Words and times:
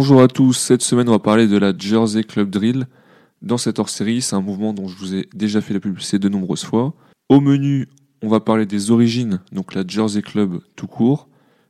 Bonjour 0.00 0.22
à 0.22 0.28
tous, 0.28 0.52
cette 0.52 0.82
semaine 0.82 1.08
on 1.08 1.12
va 1.14 1.18
parler 1.18 1.48
de 1.48 1.56
la 1.56 1.76
Jersey 1.76 2.22
Club 2.22 2.50
Drill. 2.50 2.86
Dans 3.42 3.58
cette 3.58 3.80
hors-série, 3.80 4.22
c'est 4.22 4.36
un 4.36 4.40
mouvement 4.40 4.72
dont 4.72 4.86
je 4.86 4.96
vous 4.96 5.16
ai 5.16 5.28
déjà 5.34 5.60
fait 5.60 5.74
la 5.74 5.80
publicité 5.80 6.20
de 6.20 6.28
nombreuses 6.28 6.62
fois. 6.62 6.94
Au 7.28 7.40
menu, 7.40 7.88
on 8.22 8.28
va 8.28 8.38
parler 8.38 8.64
des 8.64 8.92
origines, 8.92 9.40
donc 9.50 9.74
la 9.74 9.82
Jersey 9.84 10.22
Club 10.22 10.60
tout 10.76 10.86
court, 10.86 11.28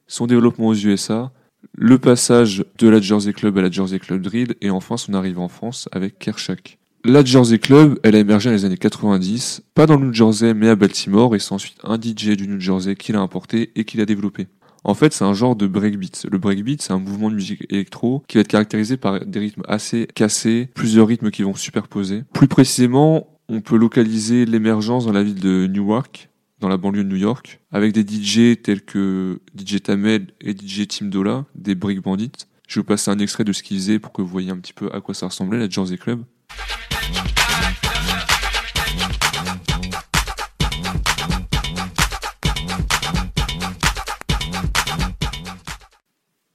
son 0.08 0.26
développement 0.26 0.66
aux 0.66 0.74
USA, 0.74 1.32
le 1.72 1.98
passage 1.98 2.66
de 2.78 2.88
la 2.90 3.00
Jersey 3.00 3.32
Club 3.32 3.56
à 3.56 3.62
la 3.62 3.70
Jersey 3.70 3.98
Club 3.98 4.20
Drill 4.20 4.56
et 4.60 4.68
enfin 4.68 4.98
son 4.98 5.14
arrivée 5.14 5.40
en 5.40 5.48
France 5.48 5.88
avec 5.92 6.18
Kershak. 6.18 6.76
La 7.06 7.24
Jersey 7.24 7.58
Club, 7.58 7.98
elle 8.02 8.14
a 8.14 8.18
émergé 8.18 8.50
dans 8.50 8.56
les 8.56 8.66
années 8.66 8.76
90, 8.76 9.62
pas 9.72 9.86
dans 9.86 9.96
le 9.96 10.04
New 10.04 10.12
Jersey 10.12 10.52
mais 10.52 10.68
à 10.68 10.76
Baltimore 10.76 11.34
et 11.34 11.38
c'est 11.38 11.54
ensuite 11.54 11.78
un 11.82 11.98
DJ 11.98 12.36
du 12.36 12.46
New 12.46 12.60
Jersey 12.60 12.94
qui 12.94 13.12
l'a 13.12 13.20
importé 13.20 13.72
et 13.74 13.84
qui 13.84 13.96
l'a 13.96 14.04
développé. 14.04 14.48
En 14.88 14.94
fait, 14.94 15.12
c'est 15.12 15.24
un 15.24 15.34
genre 15.34 15.54
de 15.54 15.66
breakbeat. 15.66 16.26
Le 16.32 16.38
breakbeat, 16.38 16.80
c'est 16.80 16.94
un 16.94 16.98
mouvement 16.98 17.28
de 17.28 17.34
musique 17.34 17.66
électro 17.68 18.24
qui 18.26 18.38
va 18.38 18.40
être 18.40 18.48
caractérisé 18.48 18.96
par 18.96 19.20
des 19.20 19.38
rythmes 19.38 19.60
assez 19.68 20.08
cassés, 20.14 20.70
plusieurs 20.74 21.06
rythmes 21.06 21.30
qui 21.30 21.42
vont 21.42 21.54
superposer. 21.54 22.22
Plus 22.32 22.48
précisément, 22.48 23.38
on 23.50 23.60
peut 23.60 23.76
localiser 23.76 24.46
l'émergence 24.46 25.04
dans 25.04 25.12
la 25.12 25.22
ville 25.22 25.40
de 25.40 25.66
Newark, 25.66 26.30
dans 26.60 26.70
la 26.70 26.78
banlieue 26.78 27.04
de 27.04 27.08
New 27.10 27.16
York, 27.16 27.60
avec 27.70 27.92
des 27.92 28.00
DJ 28.00 28.62
tels 28.62 28.80
que 28.80 29.40
DJ 29.54 29.82
Tamel 29.82 30.28
et 30.40 30.52
DJ 30.52 30.88
Tim 30.88 31.08
Dola, 31.08 31.44
des 31.54 31.74
break 31.74 32.00
bandits. 32.00 32.32
Je 32.66 32.76
vais 32.76 32.80
vous 32.80 32.86
passer 32.86 33.10
un 33.10 33.18
extrait 33.18 33.44
de 33.44 33.52
ce 33.52 33.62
qu'ils 33.62 33.76
faisaient 33.76 33.98
pour 33.98 34.14
que 34.14 34.22
vous 34.22 34.28
voyez 34.28 34.50
un 34.50 34.56
petit 34.56 34.72
peu 34.72 34.88
à 34.94 35.02
quoi 35.02 35.12
ça 35.12 35.26
ressemblait, 35.26 35.58
la 35.58 35.68
Jersey 35.68 35.98
Club. 35.98 36.24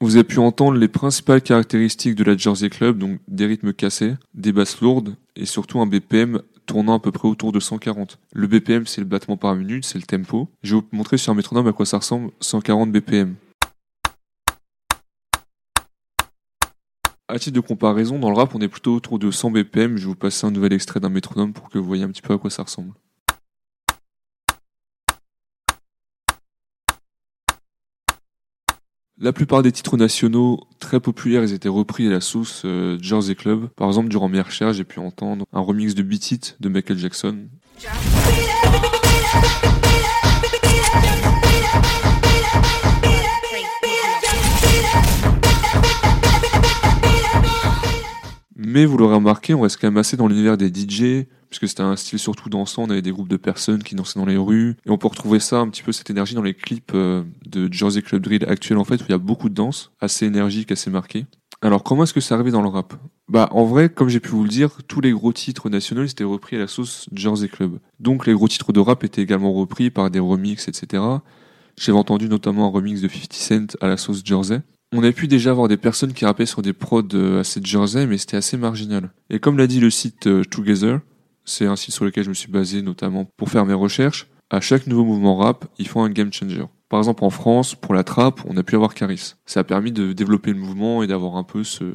Vous 0.04 0.18
avez 0.18 0.26
pu 0.26 0.40
entendre 0.40 0.78
les 0.78 0.90
principales 0.90 1.42
caractéristiques 1.42 2.16
de 2.16 2.26
la 2.26 2.36
Jersey 2.36 2.70
Club, 2.70 2.98
donc 2.98 3.22
des 3.30 3.46
rythmes 3.46 3.72
cassés, 3.72 4.16
des 4.34 4.52
basses 4.52 4.82
lourdes 4.82 5.16
et 5.38 5.46
surtout 5.46 5.80
un 5.80 5.86
BPM 5.86 6.42
tournant 6.66 6.96
à 6.96 7.00
peu 7.00 7.14
près 7.14 7.30
autour 7.30 7.54
de 7.54 7.62
140. 7.62 8.20
Le 8.34 8.48
BPM, 8.48 8.86
c'est 8.86 9.00
le 9.00 9.08
battement 9.08 9.38
par 9.38 9.56
minute, 9.56 9.86
c'est 9.86 9.98
le 9.98 10.04
tempo. 10.04 10.50
Je 10.62 10.76
vais 10.76 10.82
vous 10.82 10.88
montrer 10.92 11.18
sur 11.18 11.32
un 11.32 11.36
métronome 11.36 11.68
à 11.68 11.72
quoi 11.72 11.86
ça 11.86 12.00
ressemble 12.00 12.32
140 12.42 12.92
BPM. 12.92 13.36
À 17.30 17.40
titre 17.40 17.56
de 17.56 17.62
comparaison, 17.62 18.20
dans 18.20 18.30
le 18.30 18.36
rap, 18.36 18.54
on 18.56 18.60
est 18.60 18.68
plutôt 18.68 18.96
autour 18.96 19.20
de 19.20 19.32
100 19.32 19.52
BPM. 19.52 19.96
Je 19.96 20.02
vais 20.02 20.08
vous 20.08 20.16
passer 20.16 20.46
un 20.46 20.52
nouvel 20.52 20.74
extrait 20.74 21.00
d'un 21.00 21.08
métronome 21.08 21.54
pour 21.54 21.70
que 21.70 21.78
vous 21.78 21.86
voyez 21.86 22.04
un 22.04 22.10
petit 22.10 22.22
peu 22.22 22.34
à 22.34 22.38
quoi 22.38 22.50
ça 22.50 22.64
ressemble. 22.64 22.92
La 29.24 29.32
plupart 29.32 29.64
des 29.64 29.72
titres 29.72 29.96
nationaux 29.96 30.60
très 30.82 31.00
populaires, 31.00 31.44
étaient 31.44 31.70
repris 31.70 32.08
à 32.08 32.10
la 32.10 32.20
sauce 32.20 32.64
euh, 32.66 32.98
Jersey 33.00 33.36
Club. 33.36 33.70
Par 33.78 33.88
exemple, 33.88 34.10
durant 34.10 34.28
mes 34.28 34.42
recherches, 34.42 34.76
j'ai 34.76 34.84
pu 34.84 35.00
entendre 35.00 35.46
un 35.54 35.62
remix 35.62 35.96
de 35.96 36.04
Beat 36.04 36.32
It 36.32 36.58
de 36.60 36.68
Michael 36.68 36.98
Jackson. 36.98 37.38
Mais 48.58 48.86
vous 48.86 48.98
l'aurez 48.98 49.16
remarqué, 49.16 49.54
on 49.54 49.62
reste 49.62 49.78
quand 49.80 49.88
même 49.88 49.96
assez 49.96 50.18
dans 50.18 50.28
l'univers 50.28 50.58
des 50.58 50.68
DJ, 50.68 51.28
puisque 51.54 51.68
c'était 51.68 51.84
un 51.84 51.96
style 51.96 52.18
surtout 52.18 52.50
dansant, 52.50 52.84
on 52.84 52.90
avait 52.90 53.04
des 53.04 53.12
groupes 53.12 53.28
de 53.28 53.38
personnes 53.38 53.84
qui 53.84 53.94
dansaient 53.94 54.18
dans 54.18 54.26
les 54.26 54.38
rues, 54.38 54.76
et 54.88 54.90
on 54.90 54.98
peut 54.98 55.08
retrouver 55.08 55.40
ça, 55.40 55.60
un 55.60 55.70
petit 55.70 55.84
peu 55.84 55.92
cette 55.92 56.10
énergie 56.10 56.34
dans 56.34 56.42
les 56.42 56.56
clips 56.56 56.94
euh, 56.96 57.22
de 57.46 57.72
Jersey 57.72 58.02
Club 58.02 58.24
Drill 58.24 58.44
actuel 58.50 58.80
en 58.80 58.84
fait, 58.84 58.96
où 58.96 59.06
il 59.08 59.12
y 59.12 59.14
a 59.14 59.20
beaucoup 59.20 59.50
de 59.50 59.54
danse, 59.54 59.92
assez 60.02 60.26
énergique, 60.26 60.72
assez 60.72 60.90
marqué. 60.90 61.28
Alors 61.62 61.84
comment 61.84 62.04
est-ce 62.04 62.14
que 62.14 62.22
c'est 62.22 62.34
arrivé 62.34 62.50
dans 62.50 62.64
le 62.64 62.70
rap? 62.70 62.96
Bah 63.30 63.50
en 63.52 63.66
vrai, 63.66 63.90
comme 63.90 64.10
j'ai 64.10 64.20
pu 64.20 64.30
vous 64.30 64.42
le 64.42 64.50
dire, 64.50 64.80
tous 64.88 65.00
les 65.00 65.12
gros 65.12 65.32
titres 65.32 65.70
nationaux 65.70 66.04
étaient 66.04 66.24
repris 66.24 66.56
à 66.56 66.60
la 66.60 66.68
sauce 66.68 67.08
Jersey 67.14 67.50
Club. 67.50 67.78
Donc 68.00 68.26
les 68.26 68.34
gros 68.34 68.48
titres 68.48 68.74
de 68.74 68.80
rap 68.80 69.04
étaient 69.04 69.22
également 69.22 69.54
repris 69.54 69.92
par 69.92 70.10
des 70.10 70.20
remixes, 70.20 70.68
etc. 70.68 71.04
J'avais 71.80 71.98
entendu 71.98 72.30
notamment 72.30 72.66
un 72.66 72.72
remix 72.72 73.00
de 73.00 73.08
50 73.08 73.34
Cent 73.34 73.78
à 73.80 73.88
la 73.88 73.98
sauce 73.98 74.24
Jersey. 74.26 74.62
On 74.92 75.04
a 75.04 75.12
pu 75.12 75.28
déjà 75.28 75.52
avoir 75.52 75.68
des 75.68 75.78
personnes 75.78 76.14
qui 76.14 76.26
rappaient 76.26 76.46
sur 76.48 76.64
des 76.64 76.74
prods 76.74 77.04
euh, 77.14 77.42
assez 77.42 77.62
Jersey, 77.64 78.08
mais 78.08 78.18
c'était 78.18 78.38
assez 78.38 78.58
marginal. 78.58 79.12
Et 79.30 79.40
comme 79.40 79.58
l'a 79.58 79.68
dit 79.68 79.80
le 79.80 79.90
site 79.90 80.28
euh, 80.28 80.44
Together, 80.44 81.00
c'est 81.46 81.66
un 81.66 81.76
site 81.76 81.94
sur 81.94 82.06
lequel 82.06 82.24
je 82.24 82.30
me 82.30 82.34
suis 82.34 82.52
basé 82.52 82.82
notamment 82.82 83.28
pour 83.38 83.50
faire 83.50 83.66
mes 83.66 83.74
recherches, 83.74 84.28
à 84.50 84.62
chaque 84.62 84.86
nouveau 84.86 85.04
mouvement 85.04 85.36
rap, 85.36 85.66
ils 85.80 85.88
font 85.88 86.04
un 86.04 86.10
game 86.10 86.32
changer. 86.32 86.64
Par 86.88 87.00
exemple, 87.00 87.24
en 87.24 87.32
France, 87.32 87.74
pour 87.74 87.96
la 87.96 88.04
trappe, 88.04 88.42
on 88.46 88.56
a 88.56 88.62
pu 88.62 88.76
avoir 88.76 88.94
Caris. 88.94 89.34
Ça 89.48 89.62
a 89.62 89.64
permis 89.64 89.92
de 89.92 90.14
développer 90.14 90.52
le 90.52 90.60
mouvement 90.60 91.02
et 91.02 91.08
d'avoir 91.08 91.38
un 91.38 91.44
peu 91.44 91.64
ce, 91.64 91.86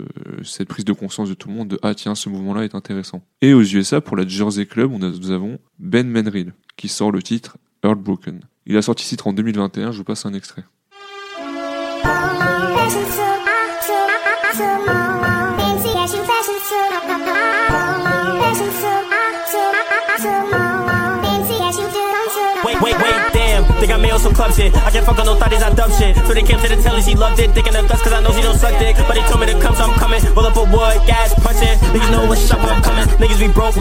cette 0.42 0.66
prise 0.66 0.84
de 0.84 0.92
conscience 0.92 1.28
de 1.28 1.34
tout 1.34 1.48
le 1.48 1.54
monde 1.54 1.68
de 1.68 1.78
ah 1.82 1.94
tiens, 1.94 2.16
ce 2.16 2.28
mouvement-là 2.28 2.64
est 2.64 2.74
intéressant. 2.74 3.22
Et 3.40 3.54
aux 3.54 3.62
USA, 3.62 4.00
pour 4.00 4.16
la 4.16 4.26
Jersey 4.26 4.66
Club, 4.66 4.90
on 4.92 5.00
a, 5.02 5.08
nous 5.08 5.30
avons 5.30 5.60
Ben 5.78 6.08
Menrill 6.08 6.52
qui 6.76 6.88
sort 6.88 7.12
le 7.12 7.22
titre 7.22 7.58
Heartbroken. 7.84 8.40
Il 8.66 8.76
a 8.76 8.82
sorti 8.82 9.04
ce 9.04 9.10
titre 9.10 9.28
en 9.28 9.32
2021, 9.32 9.92
je 9.92 9.98
vous 9.98 10.04
passe 10.04 10.26
un 10.26 10.34
extrait. 10.34 10.64
Wait, 22.82 22.96
wait, 23.02 23.18
damn. 23.32 23.64
Think 23.80 23.92
I 23.92 23.96
made 23.96 24.18
some 24.20 24.34
club 24.34 24.52
shit. 24.52 24.74
I 24.76 24.90
can't 24.90 25.04
fuck 25.04 25.18
on 25.18 25.26
no 25.26 25.34
thotties, 25.34 25.62
I 25.62 25.74
dumb 25.74 25.90
shit. 25.90 26.14
So 26.26 26.34
they 26.34 26.42
came 26.42 26.60
to 26.60 26.68
the 26.68 26.80
telly, 26.80 27.02
she 27.02 27.14
loved 27.14 27.38
it. 27.40 27.50
Thinking 27.52 27.74
of 27.74 27.88
dust, 27.88 28.04
cause 28.04 28.12
I 28.12 28.20
know 28.22 28.32
she 28.32 28.42
don't 28.42 28.56
suck 28.56 28.78
dick. 28.78 28.96
But 29.06 29.14
they 29.14 29.22
told 29.26 29.40
me 29.40 29.46
to 29.46 29.58
come, 29.60 29.74
so 29.74 29.84
I'm 29.84 29.98
coming. 29.98 30.22
Roll 30.34 30.46
up 30.46 30.56
a 30.56 30.62
wood, 30.62 31.06
gas, 31.06 31.34
punching. 31.42 31.78
Niggas 31.92 32.10
know 32.10 32.26
what's 32.28 32.50
up, 32.50 32.60
I'm 32.60 32.82
coming. 32.82 33.06
Niggas 33.18 33.40
be 33.40 33.52
broke. 33.52 33.74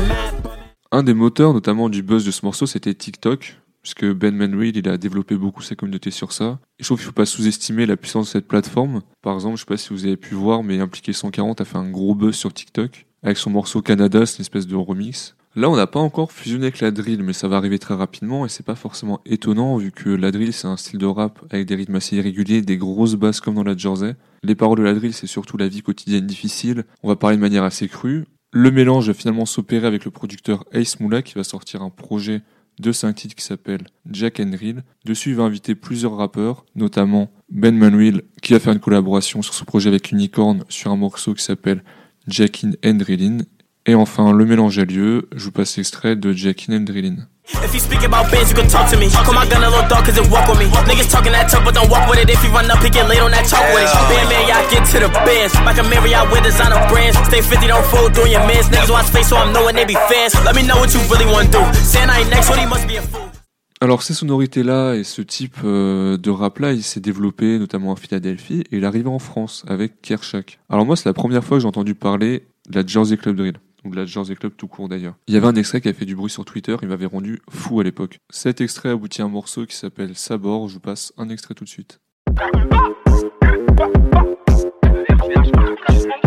Un 0.91 1.03
des 1.03 1.13
moteurs, 1.13 1.53
notamment 1.53 1.89
du 1.89 2.01
buzz 2.01 2.25
de 2.25 2.31
ce 2.31 2.45
morceau, 2.45 2.65
c'était 2.65 2.93
TikTok, 2.93 3.57
puisque 3.81 4.05
Ben 4.05 4.33
Manreed, 4.33 4.77
il 4.77 4.87
a 4.89 4.97
développé 4.97 5.35
beaucoup 5.35 5.61
sa 5.61 5.75
communauté 5.75 6.11
sur 6.11 6.31
ça. 6.31 6.59
Et 6.79 6.83
je 6.83 6.85
trouve 6.85 6.97
qu'il 6.97 7.05
faut 7.05 7.11
pas 7.11 7.25
sous-estimer 7.25 7.85
la 7.85 7.97
puissance 7.97 8.27
de 8.27 8.31
cette 8.31 8.47
plateforme. 8.47 9.01
Par 9.21 9.35
exemple, 9.35 9.57
je 9.57 9.61
sais 9.61 9.65
pas 9.65 9.77
si 9.77 9.89
vous 9.89 10.05
avez 10.05 10.17
pu 10.17 10.33
voir, 10.33 10.63
mais 10.63 10.79
Impliqué 10.79 11.13
140 11.13 11.61
a 11.61 11.65
fait 11.65 11.77
un 11.77 11.89
gros 11.89 12.15
buzz 12.15 12.35
sur 12.35 12.53
TikTok, 12.53 13.05
avec 13.21 13.37
son 13.37 13.49
morceau 13.49 13.81
Canada, 13.81 14.25
c'est 14.25 14.37
une 14.37 14.41
espèce 14.41 14.65
de 14.65 14.75
remix. 14.75 15.36
Là, 15.57 15.71
on 15.71 15.75
n'a 15.75 15.87
pas 15.87 15.99
encore 15.99 16.31
fusionné 16.31 16.65
avec 16.65 16.81
la 16.81 16.91
drill, 16.91 17.23
mais 17.23 17.33
ça 17.33 17.47
va 17.47 17.57
arriver 17.57 17.79
très 17.79 17.95
rapidement 17.95 18.45
et 18.45 18.49
c'est 18.49 18.63
pas 18.63 18.75
forcément 18.75 19.21
étonnant 19.25 19.75
vu 19.77 19.91
que 19.91 20.07
la 20.07 20.29
drill 20.29 20.53
c'est 20.53 20.67
un 20.67 20.77
style 20.77 20.99
de 20.99 21.07
rap 21.07 21.43
avec 21.49 21.65
des 21.65 21.73
rythmes 21.73 21.95
assez 21.95 22.15
irréguliers, 22.15 22.61
des 22.61 22.77
grosses 22.77 23.15
basses 23.15 23.41
comme 23.41 23.55
dans 23.55 23.63
la 23.63 23.75
Jersey. 23.75 24.15
Les 24.43 24.53
paroles 24.53 24.77
de 24.77 24.83
la 24.83 24.93
drill 24.93 25.13
c'est 25.13 25.25
surtout 25.25 25.57
la 25.57 25.67
vie 25.67 25.81
quotidienne 25.81 26.27
difficile. 26.27 26.83
On 27.01 27.07
va 27.07 27.15
parler 27.15 27.37
de 27.37 27.41
manière 27.41 27.63
assez 27.63 27.87
crue. 27.87 28.25
Le 28.53 28.69
mélange 28.69 29.07
va 29.07 29.15
finalement 29.15 29.47
s'opérer 29.47 29.87
avec 29.87 30.05
le 30.05 30.11
producteur 30.11 30.63
Ace 30.73 30.99
Moula 30.99 31.23
qui 31.23 31.33
va 31.33 31.43
sortir 31.43 31.81
un 31.81 31.89
projet 31.89 32.43
de 32.79 32.91
5 32.91 33.15
titres 33.15 33.35
qui 33.35 33.43
s'appelle 33.43 33.87
Jack 34.11 34.39
and 34.39 34.51
Drill. 34.51 34.83
Dessus, 35.05 35.31
il 35.31 35.37
va 35.37 35.43
inviter 35.45 35.73
plusieurs 35.73 36.17
rappeurs, 36.17 36.65
notamment 36.75 37.31
Ben 37.49 37.75
Manuel 37.75 38.21
qui 38.43 38.53
va 38.53 38.59
faire 38.59 38.73
une 38.73 38.79
collaboration 38.79 39.41
sur 39.41 39.55
ce 39.55 39.63
projet 39.63 39.89
avec 39.89 40.11
Unicorn 40.11 40.65
sur 40.69 40.91
un 40.91 40.97
morceau 40.97 41.33
qui 41.33 41.43
s'appelle 41.43 41.81
Jackin 42.27 42.73
and 42.85 42.95
Drillin 42.95 43.39
et 43.87 43.95
enfin, 43.95 44.31
le 44.33 44.45
mélange 44.45 44.77
a 44.77 44.85
lieu. 44.85 45.27
Je 45.35 45.45
vous 45.45 45.51
passe 45.51 45.77
l'extrait 45.77 46.15
de 46.15 46.33
Jackin 46.33 46.77
and 46.77 46.81
Drillin. 46.81 47.27
If 47.63 47.73
you 47.73 47.79
speak 47.79 48.03
about 48.03 48.29
bands, 48.29 48.51
you 48.51 48.55
can 48.55 48.67
talk 48.67 48.91
to 48.91 48.97
me. 48.99 49.07
Call 49.07 49.33
my 49.33 49.47
gun 49.47 49.63
a 49.63 49.69
little 49.69 49.87
dog, 49.87 50.03
cause 50.03 50.17
it 50.19 50.27
walk 50.29 50.49
with 50.49 50.59
me. 50.59 50.67
Niggas 50.67 51.09
talking 51.09 51.31
that 51.31 51.47
tough, 51.47 51.63
but 51.63 51.73
don't 51.73 51.89
walk 51.89 52.09
with 52.09 52.19
it. 52.19 52.29
If 52.29 52.43
you 52.43 52.51
run 52.51 52.69
up, 52.69 52.83
he 52.83 52.89
get 52.89 53.07
laid 53.07 53.23
on 53.23 53.31
that 53.31 53.47
chalk 53.47 53.63
with 53.71 53.87
it. 53.87 53.95
Band 54.11 54.27
man, 54.27 54.43
y'all 54.51 54.67
get 54.69 54.83
to 54.91 54.99
the 54.99 55.07
bands. 55.23 55.55
Like 55.63 55.79
a 55.79 55.83
Marriott 55.87 56.29
with 56.29 56.43
designer 56.43 56.83
brands. 56.91 57.17
Stay 57.31 57.41
50, 57.41 57.67
don't 57.67 57.85
fold 57.87 58.11
doing 58.13 58.33
your 58.33 58.45
mans. 58.45 58.67
Niggas 58.67 58.91
watch 58.91 59.07
face, 59.07 59.29
so 59.29 59.37
I'm 59.37 59.53
knowing 59.53 59.75
they 59.75 59.85
be 59.85 59.95
fans. 60.11 60.35
Let 60.43 60.55
me 60.55 60.67
know 60.67 60.75
what 60.75 60.93
you 60.93 60.99
really 61.07 61.25
want 61.31 61.47
to 61.53 61.63
do. 61.63 61.63
Saying 61.79 62.09
I 62.09 62.19
ain't 62.19 62.29
next, 62.29 62.49
what 62.49 62.59
he 62.59 62.67
must 62.67 62.85
be 62.85 62.97
a 62.97 63.01
fool. 63.01 63.31
Alors 63.79 64.01
ces 64.01 64.15
sonorités-là 64.15 64.95
et 64.95 65.03
ce 65.03 65.21
type 65.21 65.57
euh, 65.63 66.17
de 66.17 66.31
rap-là, 66.31 66.73
il 66.73 66.81
s'est 66.81 66.99
développé 66.99 67.59
notamment 67.59 67.93
à 67.93 67.95
Philadelphie 67.95 68.63
et 68.71 68.77
il 68.77 68.83
est 68.83 68.87
arrivé 68.87 69.07
en 69.07 69.19
France 69.19 69.63
avec 69.67 70.01
Kershak. 70.01 70.59
Alors 70.67 70.85
moi, 70.85 70.95
c'est 70.95 71.07
la 71.07 71.13
première 71.13 71.43
fois 71.43 71.57
que 71.57 71.61
j'ai 71.61 71.67
entendu 71.67 71.93
parler 71.93 72.47
de 72.67 72.79
la 72.81 72.85
Jersey 72.85 73.17
Club 73.17 73.35
Drill 73.35 73.57
de 73.91 73.95
la 73.95 74.05
Jersey 74.05 74.35
Club 74.35 74.53
tout 74.55 74.67
court 74.67 74.89
d'ailleurs. 74.89 75.15
Il 75.27 75.33
y 75.33 75.37
avait 75.37 75.47
un 75.47 75.55
extrait 75.55 75.81
qui 75.81 75.87
avait 75.87 75.97
fait 75.97 76.05
du 76.05 76.15
bruit 76.15 76.31
sur 76.31 76.45
Twitter, 76.45 76.75
il 76.81 76.87
m'avait 76.87 77.05
rendu 77.05 77.41
fou 77.49 77.79
à 77.79 77.83
l'époque. 77.83 78.19
Cet 78.29 78.61
extrait 78.61 78.89
aboutit 78.89 79.21
à 79.21 79.25
un 79.25 79.29
morceau 79.29 79.65
qui 79.65 79.75
s'appelle 79.75 80.15
Sabor, 80.15 80.67
je 80.67 80.75
vous 80.75 80.79
passe 80.79 81.13
un 81.17 81.29
extrait 81.29 81.53
tout 81.53 81.63
de 81.63 81.69
suite. 81.69 81.99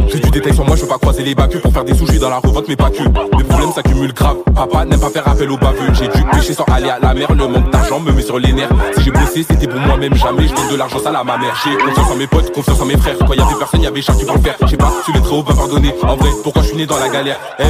J'ai 0.09 0.21
du 0.21 0.31
détail 0.31 0.55
sur 0.55 0.65
moi, 0.65 0.77
je 0.77 0.83
veux 0.83 0.89
pas 0.89 0.99
croiser 0.99 1.23
les 1.23 1.35
bacus 1.35 1.61
pour 1.61 1.73
faire 1.73 1.85
des 1.85 1.95
sous, 1.95 2.07
je 2.07 2.13
suis 2.13 2.21
dans 2.21 2.31
la 2.31 2.39
revolte 2.39 2.69
mais 2.69 2.77
pas 2.77 2.91
que. 2.91 3.03
Les 3.03 3.45
problèmes 3.45 3.73
s'accumulent 3.73 4.13
grave. 4.13 4.39
Papa 4.55 4.85
n'aime 4.85 5.01
pas 5.01 5.11
faire 5.11 5.27
appel 5.29 5.51
aux 5.51 5.57
baveux. 5.57 5.93
J'ai 5.95 6.09
dû 6.09 6.25
pêcher 6.31 6.55
sans 6.55 6.65
aller 6.65 6.89
à 6.89 6.99
la 6.99 7.15
mer. 7.15 7.33
Le 7.33 7.47
manque 7.47 7.71
d'argent 7.71 8.01
me 8.01 8.13
met 8.13 8.23
sur 8.23 8.39
les 8.39 8.53
nerfs. 8.53 8.71
Si 8.97 9.05
j'ai 9.05 9.11
bossé, 9.11 9.43
c'était 9.43 9.69
pour 9.69 9.81
moi-même. 9.81 10.15
Jamais 10.15 10.49
je 10.49 10.55
donne 10.55 10.69
de 10.71 10.77
l'argent 10.77 10.99
sale 10.99 11.17
à 11.17 11.25
ma 11.25 11.39
mère. 11.39 11.55
J'ai 11.65 11.77
confiance 11.77 12.11
en 12.11 12.17
mes 12.17 12.27
potes, 12.27 12.53
confiance 12.53 12.81
en 12.81 12.85
mes 12.87 12.97
frères. 12.97 13.17
Quand 13.19 13.33
y 13.33 13.41
avait 13.41 13.59
personne, 13.59 13.83
y 13.83 13.87
avait 13.87 14.03
Charles 14.03 14.25
pour 14.27 14.37
le 14.37 14.41
faire. 14.41 14.57
J'ai 14.67 14.77
pas 14.77 14.93
les 15.15 15.21
très 15.21 15.37
haut, 15.37 15.43
pas 15.43 15.55
pardonner. 15.55 15.95
En 16.03 16.17
vrai, 16.17 16.31
pourquoi 16.43 16.63
je 16.63 16.69
suis 16.69 16.77
né 16.77 16.87
dans 16.87 16.99
la 16.99 17.09
galère? 17.09 17.39
Eh, 17.59 17.65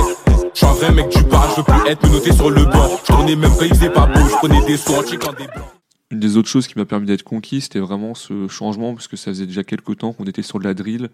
je 0.52 0.58
suis 0.58 0.66
un 0.66 0.72
vrai 0.72 0.92
mec 0.92 1.08
du 1.10 1.22
bar, 1.24 1.48
je 1.50 1.56
veux 1.56 1.62
plus 1.62 1.90
être 1.90 2.10
noté 2.10 2.32
sur 2.32 2.50
le 2.50 2.64
banc. 2.64 2.88
Je 3.02 3.12
tournais 3.12 3.36
même 3.36 3.52
quand 3.58 3.64
il 3.64 3.74
faisait 3.74 3.90
pas 3.90 4.06
beau, 4.06 4.20
je 4.28 4.36
prenais 4.36 4.64
des 4.66 4.76
soins, 4.76 5.02
quand 5.20 5.32
des 5.38 5.46
blancs. 5.46 5.64
Une 6.10 6.18
des 6.18 6.36
autres 6.36 6.48
choses 6.48 6.66
qui 6.66 6.76
m'a 6.76 6.84
permis 6.84 7.06
d'être 7.06 7.22
conquis, 7.22 7.60
c'était 7.60 7.78
vraiment 7.78 8.14
ce 8.14 8.48
changement, 8.48 8.94
parce 8.94 9.06
que 9.06 9.16
ça 9.16 9.30
faisait 9.30 9.46
déjà 9.46 9.62
quelques 9.62 9.98
temps 9.98 10.12
qu'on 10.12 10.24
était 10.24 10.42
sur 10.42 10.58
de 10.58 10.64
la 10.64 10.74
drill, 10.74 11.08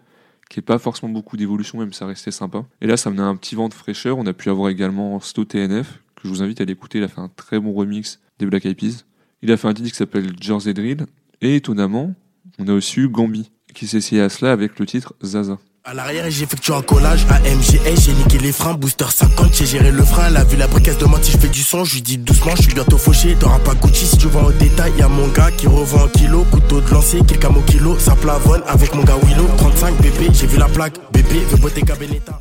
qui 0.49 0.59
est 0.59 0.63
pas 0.63 0.79
forcément 0.79 1.11
beaucoup 1.11 1.37
d'évolution, 1.37 1.79
même 1.79 1.93
ça 1.93 2.05
restait 2.05 2.31
sympa. 2.31 2.65
Et 2.81 2.87
là, 2.87 2.97
ça 2.97 3.09
menait 3.09 3.21
un 3.21 3.35
petit 3.35 3.55
vent 3.55 3.69
de 3.69 3.73
fraîcheur. 3.73 4.17
On 4.17 4.25
a 4.25 4.33
pu 4.33 4.49
avoir 4.49 4.69
également 4.69 5.19
Sto 5.19 5.45
TNF, 5.45 6.01
que 6.15 6.21
je 6.23 6.29
vous 6.29 6.41
invite 6.41 6.61
à 6.61 6.65
l'écouter. 6.65 6.99
Il 6.99 7.03
a 7.03 7.07
fait 7.07 7.21
un 7.21 7.29
très 7.35 7.59
bon 7.59 7.73
remix 7.73 8.19
des 8.39 8.45
Black 8.45 8.65
Eyed 8.65 8.77
Peas. 8.77 9.05
Il 9.41 9.51
a 9.51 9.57
fait 9.57 9.67
un 9.67 9.73
titre 9.73 9.89
qui 9.89 9.95
s'appelle 9.95 10.31
Jersey 10.39 10.73
Drill. 10.73 11.05
Et 11.41 11.55
étonnamment, 11.55 12.13
on 12.59 12.67
a 12.67 12.73
aussi 12.73 13.01
eu 13.01 13.09
Gambi, 13.09 13.51
qui 13.73 13.87
s'est 13.87 13.97
essayé 13.97 14.21
à 14.21 14.29
cela 14.29 14.51
avec 14.51 14.79
le 14.79 14.85
titre 14.85 15.13
Zaza. 15.23 15.59
À 15.89 15.93
l'arrière, 15.93 16.25
j'effectue 16.27 16.73
un 16.73 16.81
collage 16.81 17.25
à 17.29 17.39
MGS, 17.39 18.01
j'ai 18.01 18.11
niqué 18.11 18.39
les 18.39 18.51
freins, 18.51 18.73
booster 18.73 19.05
50, 19.09 19.53
j'ai 19.53 19.65
géré 19.65 19.89
le 19.89 20.03
frein, 20.03 20.29
la 20.31 20.43
vue 20.43 20.57
la 20.57 20.67
briquette 20.67 20.99
demande 20.99 21.23
si 21.23 21.31
je 21.31 21.37
fais 21.37 21.47
du 21.47 21.63
son, 21.63 21.85
je 21.85 21.93
lui 21.93 22.01
dis 22.01 22.17
doucement, 22.17 22.53
je 22.57 22.63
suis 22.63 22.73
bientôt 22.73 22.97
fauché, 22.97 23.37
t'auras 23.39 23.59
pas 23.59 23.73
Gucci 23.73 24.05
si 24.05 24.17
tu 24.17 24.27
vends 24.27 24.43
au 24.43 24.51
détail, 24.51 24.91
y'a 24.97 25.07
mon 25.07 25.29
gars 25.29 25.49
qui 25.49 25.65
revend 25.65 26.03
en 26.03 26.07
kilo, 26.09 26.43
couteau 26.51 26.81
de 26.81 26.89
lancer, 26.91 27.21
quelques 27.25 27.45
mots 27.45 27.61
kilo, 27.61 27.97
ça 27.99 28.15
plavonne 28.15 28.63
avec 28.67 28.93
mon 28.95 29.03
gars 29.05 29.15
Willow, 29.23 29.47
35 29.55 29.95
bébé, 30.01 30.27
j'ai 30.33 30.47
vu 30.47 30.57
la 30.57 30.67
plaque, 30.67 30.99
bébé, 31.13 31.39
veut 31.49 31.57
Bottega 31.57 31.95
Benetta. 31.95 32.37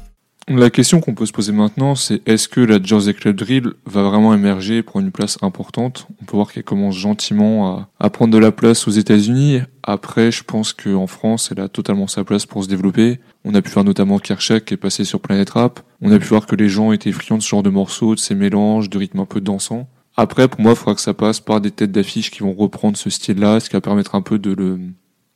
La 0.49 0.71
question 0.71 1.01
qu'on 1.01 1.15
peut 1.15 1.27
se 1.27 1.33
poser 1.33 1.51
maintenant, 1.51 1.97
c'est 1.97 2.27
est-ce 2.29 2.49
que 2.49 2.61
la 2.61 2.81
Jersey 2.81 3.15
Club 3.15 3.35
Drill 3.35 3.73
va 3.85 4.05
vraiment 4.05 4.33
émerger 4.33 4.85
pour 4.85 5.01
une 5.01 5.11
place 5.11 5.39
importante? 5.43 6.07
On 6.23 6.25
peut 6.25 6.37
voir 6.37 6.53
qu'elle 6.53 6.63
commence 6.63 6.95
gentiment 6.95 7.67
à, 7.67 7.89
à, 7.99 8.11
prendre 8.11 8.33
de 8.33 8.39
la 8.39 8.53
place 8.53 8.87
aux 8.87 8.93
États-Unis. 8.93 9.63
Après, 9.83 10.31
je 10.31 10.45
pense 10.45 10.73
qu'en 10.73 11.09
France, 11.09 11.51
elle 11.51 11.59
a 11.59 11.69
totalement 11.69 12.07
sa 12.07 12.23
place 12.23 12.47
pour 12.47 12.63
se 12.63 12.69
développer. 12.69 13.19
On 13.45 13.57
a 13.57 13.63
pu 13.63 13.71
voir 13.71 13.85
notamment 13.85 14.21
Kershak 14.21 14.67
qui 14.67 14.75
est 14.75 14.77
passé 14.77 15.05
sur 15.05 15.19
Planet 15.19 15.51
Rap. 15.51 15.81
On 16.01 16.13
a 16.13 16.19
pu 16.21 16.27
voir 16.27 16.47
que 16.47 16.55
les 16.55 16.69
gens 16.69 16.93
étaient 16.93 17.11
friands 17.11 17.39
de 17.39 17.43
ce 17.43 17.49
genre 17.49 17.65
de 17.65 17.71
morceaux, 17.71 18.15
de 18.15 18.21
ces 18.21 18.37
mélanges, 18.37 18.89
de 18.89 18.99
rythmes 18.99 19.21
un 19.21 19.27
peu 19.27 19.41
dansants. 19.41 19.89
Après, 20.17 20.47
pour 20.47 20.61
moi, 20.61 20.73
il 20.73 20.77
faudra 20.77 20.95
que 20.95 21.01
ça 21.01 21.13
passe 21.13 21.41
par 21.41 21.61
des 21.61 21.73
têtes 21.73 21.91
d'affiche 21.91 22.31
qui 22.31 22.45
vont 22.45 22.53
reprendre 22.53 22.97
ce 22.97 23.11
style-là, 23.11 23.59
ce 23.59 23.69
qui 23.69 23.75
va 23.75 23.81
permettre 23.81 24.15
un 24.15 24.23
peu 24.23 24.39
de 24.39 24.53
le 24.53 24.79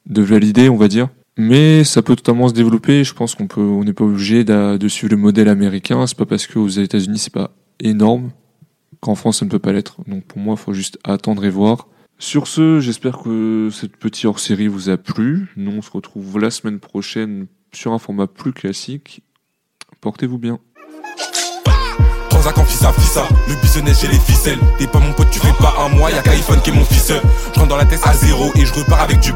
de 0.06 0.22
valider, 0.22 0.68
on 0.68 0.76
va 0.76 0.88
dire. 0.88 1.08
Mais 1.36 1.84
ça 1.84 2.02
peut 2.02 2.16
totalement 2.16 2.48
se 2.48 2.54
développer. 2.54 3.04
Je 3.04 3.14
pense 3.14 3.34
qu'on 3.34 3.46
peut, 3.46 3.60
on 3.60 3.84
n'est 3.84 3.92
pas 3.92 4.04
obligé 4.04 4.44
de, 4.44 4.88
suivre 4.88 5.12
le 5.12 5.16
modèle 5.16 5.48
américain. 5.48 6.06
C'est 6.06 6.16
pas 6.16 6.26
parce 6.26 6.46
qu'aux 6.46 6.68
États-Unis 6.68 7.18
c'est 7.18 7.32
pas 7.32 7.52
énorme 7.80 8.30
qu'en 9.00 9.14
France 9.14 9.38
ça 9.38 9.44
ne 9.44 9.50
peut 9.50 9.58
pas 9.58 9.72
l'être. 9.72 10.02
Donc 10.06 10.24
pour 10.24 10.38
moi, 10.38 10.54
il 10.58 10.62
faut 10.62 10.72
juste 10.72 10.98
attendre 11.04 11.44
et 11.44 11.50
voir. 11.50 11.86
Sur 12.18 12.48
ce, 12.48 12.80
j'espère 12.80 13.18
que 13.18 13.70
cette 13.72 13.96
petite 13.96 14.26
hors-série 14.26 14.68
vous 14.68 14.90
a 14.90 14.98
plu. 14.98 15.48
Nous, 15.56 15.70
on 15.70 15.80
se 15.80 15.90
retrouve 15.90 16.38
la 16.38 16.50
semaine 16.50 16.78
prochaine 16.78 17.46
sur 17.72 17.92
un 17.92 17.98
format 17.98 18.26
plus 18.26 18.52
classique. 18.52 19.22
Portez-vous 20.02 20.38
bien. 20.38 20.58
Je 27.54 27.58
rentre 27.58 27.68
dans 27.68 27.76
la 27.76 27.84
tête 27.84 28.00
à 28.04 28.14
zéro 28.14 28.50
et 28.54 28.64
je 28.64 28.72
repars 28.74 29.00
avec 29.00 29.20
du. 29.20 29.32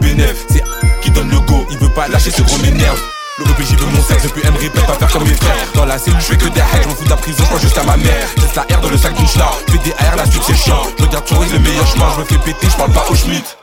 C'est 0.49 0.63
qui 1.03 1.11
donne 1.11 1.31
le 1.31 1.44
il 1.75 1.81
veut 1.81 1.93
pas 1.93 2.09
lâcher 2.09 2.31
ce 2.31 2.43
gros 2.43 2.59
m'énerve. 2.59 3.01
Le 3.39 3.45
j'y 3.65 3.75
veut 3.75 3.87
mon 3.87 4.03
sexe, 4.03 4.23
depuis 4.23 4.49
me 4.49 4.59
répète 4.59 4.87
pas 4.87 4.95
faire 4.95 5.11
comme 5.11 5.25
mes 5.25 5.35
frères. 5.35 5.57
Dans 5.75 5.85
la 5.85 5.99
cellule 5.99 6.21
je 6.21 6.27
fais 6.27 6.37
que 6.37 6.49
des 6.49 6.61
hacks, 6.61 6.83
je 6.85 6.89
m'en 6.89 6.95
fous 6.95 7.05
de 7.05 7.11
la 7.11 7.17
prison, 7.17 7.39
je 7.41 7.45
crois 7.47 7.59
juste 7.59 7.77
à 7.77 7.83
ma 7.83 7.97
mère. 7.97 8.29
Laisse 8.37 8.55
la 8.55 8.63
R 8.63 8.81
dans 8.81 8.91
le 8.91 8.97
sac 8.97 9.15
d'une 9.15 9.27
schla, 9.27 9.51
fais 9.69 9.79
des 9.79 9.93
AR, 9.93 10.17
la 10.17 10.27
suite 10.27 10.43
c'est 10.47 10.55
chiant. 10.55 10.83
Je 10.99 11.05
regarde 11.05 11.27
sur 11.27 11.41
le 11.41 11.59
meilleur 11.59 11.87
chemin, 11.87 12.07
je 12.15 12.21
me 12.21 12.25
fais 12.25 12.39
péter, 12.39 12.69
je 12.71 12.77
parle 12.77 12.93
pas 12.93 13.05
au 13.11 13.15
Schmitt 13.15 13.57